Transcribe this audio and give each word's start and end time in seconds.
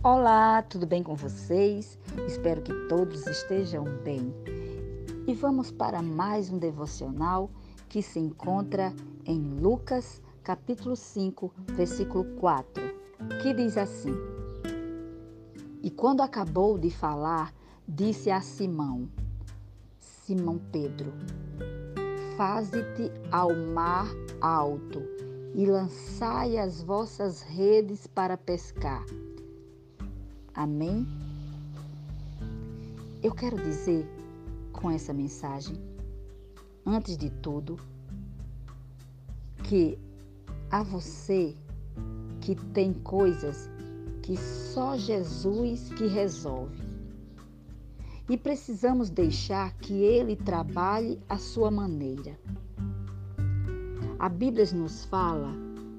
Olá, 0.00 0.62
tudo 0.62 0.86
bem 0.86 1.02
com 1.02 1.16
vocês? 1.16 1.98
Espero 2.24 2.62
que 2.62 2.72
todos 2.86 3.26
estejam 3.26 3.84
bem. 4.04 4.32
E 5.26 5.34
vamos 5.34 5.72
para 5.72 6.00
mais 6.00 6.52
um 6.52 6.58
devocional 6.58 7.50
que 7.88 8.00
se 8.00 8.20
encontra 8.20 8.94
em 9.26 9.40
Lucas, 9.60 10.22
capítulo 10.44 10.94
5, 10.94 11.52
versículo 11.72 12.24
4, 12.36 12.80
que 13.42 13.52
diz 13.52 13.76
assim: 13.76 14.14
E 15.82 15.90
quando 15.90 16.20
acabou 16.20 16.78
de 16.78 16.90
falar, 16.90 17.52
disse 17.86 18.30
a 18.30 18.40
Simão: 18.40 19.08
Simão 19.98 20.60
Pedro, 20.70 21.12
faze-te 22.36 23.10
ao 23.32 23.52
mar 23.52 24.06
alto 24.40 25.02
e 25.56 25.66
lançai 25.66 26.56
as 26.56 26.80
vossas 26.84 27.42
redes 27.42 28.06
para 28.06 28.36
pescar. 28.36 29.04
Amém? 30.58 31.06
Eu 33.22 33.32
quero 33.32 33.56
dizer 33.56 34.04
com 34.72 34.90
essa 34.90 35.14
mensagem, 35.14 35.80
antes 36.84 37.16
de 37.16 37.30
tudo, 37.30 37.78
que 39.62 39.96
a 40.68 40.82
você 40.82 41.54
que 42.40 42.56
tem 42.72 42.92
coisas 42.92 43.70
que 44.20 44.36
só 44.36 44.98
Jesus 44.98 45.90
que 45.90 46.08
resolve. 46.08 46.82
E 48.28 48.36
precisamos 48.36 49.10
deixar 49.10 49.72
que 49.74 49.92
ele 49.92 50.34
trabalhe 50.34 51.20
à 51.28 51.38
sua 51.38 51.70
maneira. 51.70 52.36
A 54.18 54.28
Bíblia 54.28 54.66
nos 54.74 55.04
fala 55.04 55.52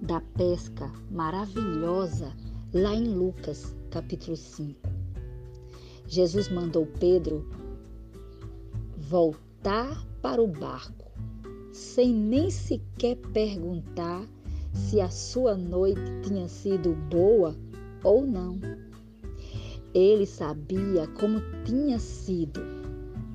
da 0.00 0.20
pesca 0.20 0.92
maravilhosa 1.10 2.32
lá 2.74 2.92
em 2.92 3.06
Lucas, 3.06 3.72
capítulo 3.88 4.36
5. 4.36 4.74
Jesus 6.08 6.48
mandou 6.48 6.84
Pedro 6.98 7.48
voltar 8.98 10.04
para 10.20 10.42
o 10.42 10.48
barco, 10.48 11.08
sem 11.72 12.12
nem 12.12 12.50
sequer 12.50 13.16
perguntar 13.32 14.28
se 14.72 15.00
a 15.00 15.08
sua 15.08 15.56
noite 15.56 16.02
tinha 16.24 16.48
sido 16.48 16.94
boa 17.08 17.54
ou 18.02 18.26
não. 18.26 18.58
Ele 19.94 20.26
sabia 20.26 21.06
como 21.20 21.40
tinha 21.64 22.00
sido 22.00 22.60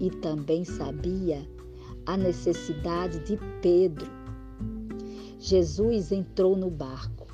e 0.02 0.10
também 0.10 0.66
sabia 0.66 1.48
a 2.06 2.18
necessidade 2.18 3.20
de 3.20 3.40
Pedro. 3.62 4.12
Jesus 5.40 6.12
entrou 6.12 6.58
no 6.58 6.70
barco, 6.70 7.29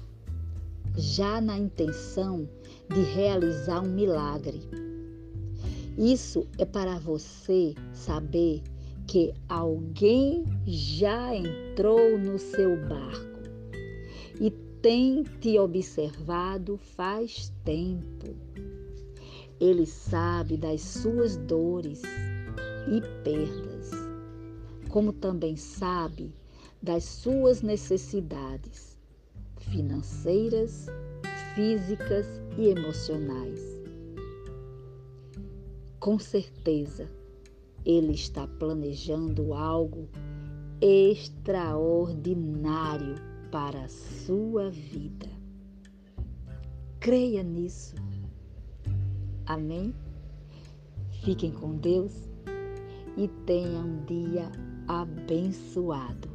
já 0.98 1.42
na 1.42 1.58
intenção 1.58 2.48
de 2.90 3.02
realizar 3.02 3.82
um 3.82 3.90
milagre. 3.90 4.62
Isso 5.98 6.48
é 6.58 6.66
para 6.66 7.00
você 7.00 7.74
saber 7.94 8.62
que 9.08 9.34
alguém 9.48 10.44
já 10.66 11.36
entrou 11.36 12.18
no 12.18 12.38
seu 12.38 12.76
barco 12.88 13.40
e 14.40 14.52
tem 14.82 15.24
te 15.42 15.58
observado 15.60 16.78
faz 16.78 17.52
tempo. 17.64 18.36
Ele 19.60 19.86
sabe 19.86 20.58
das 20.58 20.82
suas 20.82 21.38
dores 21.38 22.02
e 22.88 23.02
perdas, 23.24 23.92
como 24.90 25.14
também 25.14 25.56
sabe 25.56 26.34
das 26.82 27.04
suas 27.04 27.62
necessidades 27.62 28.96
financeiras, 29.76 30.88
físicas 31.54 32.26
e 32.58 32.70
emocionais. 32.70 33.60
Com 36.00 36.18
certeza, 36.18 37.12
ele 37.86 38.14
está 38.14 38.48
planejando 38.48 39.54
algo 39.54 40.08
extraordinário 40.80 43.16
para 43.52 43.84
a 43.84 43.90
sua 43.90 44.70
vida. 44.70 45.28
Creia 47.02 47.44
nisso. 47.44 47.96
Amém? 49.46 49.94
Fiquem 51.26 51.52
com 51.52 51.76
Deus 51.76 52.14
e 53.18 53.28
tenham 53.46 53.86
um 53.86 54.06
dia 54.06 54.50
abençoado. 54.88 56.35